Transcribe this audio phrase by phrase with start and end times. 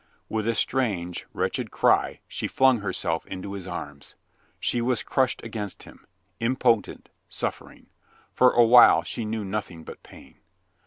[0.29, 4.15] With a strange, wretched cry she flung herself into his arms.
[4.59, 6.07] She was crushed against him,
[6.39, 7.85] impotent, sufi"ering...
[8.33, 10.39] for a while she knew nothing but pain.